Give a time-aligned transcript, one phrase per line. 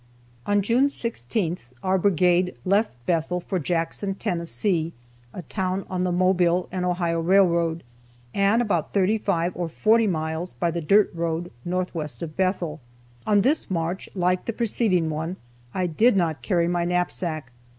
[0.47, 4.93] On June 16 our brigade left Bethel for Jackson, Tennessee,
[5.31, 7.83] a town on the Mobile and Ohio railroad,
[8.33, 12.79] and about thirty five or forty miles, by the dirt road, northwest of Bethel.
[13.27, 15.37] On this march, like the preceding one,
[15.71, 17.51] I did not carry my knapsack.